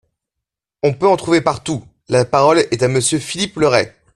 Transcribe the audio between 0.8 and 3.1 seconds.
On peut en trouver partout! La parole est à